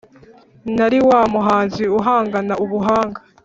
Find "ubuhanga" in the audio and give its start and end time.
2.63-3.19